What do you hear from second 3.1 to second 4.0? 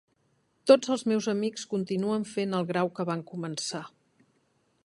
van començar.